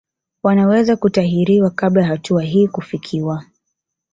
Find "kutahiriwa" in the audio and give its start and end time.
0.95-1.69